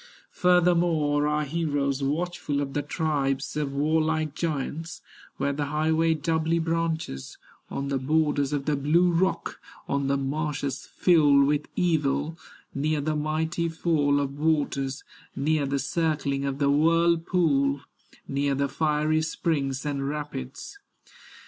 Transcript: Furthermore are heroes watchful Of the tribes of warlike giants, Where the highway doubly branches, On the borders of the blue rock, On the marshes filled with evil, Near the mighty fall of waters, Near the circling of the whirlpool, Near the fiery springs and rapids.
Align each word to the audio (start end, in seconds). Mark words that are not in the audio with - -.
Furthermore 0.33 1.27
are 1.27 1.43
heroes 1.43 2.01
watchful 2.01 2.59
Of 2.59 2.73
the 2.73 2.81
tribes 2.81 3.55
of 3.55 3.71
warlike 3.71 4.33
giants, 4.33 5.01
Where 5.37 5.53
the 5.53 5.65
highway 5.65 6.15
doubly 6.15 6.57
branches, 6.57 7.37
On 7.69 7.89
the 7.89 7.99
borders 7.99 8.51
of 8.51 8.65
the 8.65 8.75
blue 8.75 9.11
rock, 9.11 9.59
On 9.87 10.07
the 10.07 10.17
marshes 10.17 10.87
filled 10.87 11.45
with 11.45 11.67
evil, 11.75 12.35
Near 12.73 12.99
the 12.99 13.15
mighty 13.15 13.69
fall 13.69 14.19
of 14.19 14.39
waters, 14.39 15.03
Near 15.35 15.67
the 15.67 15.77
circling 15.77 16.45
of 16.45 16.57
the 16.57 16.71
whirlpool, 16.71 17.81
Near 18.27 18.55
the 18.55 18.69
fiery 18.69 19.21
springs 19.21 19.85
and 19.85 20.09
rapids. 20.09 20.79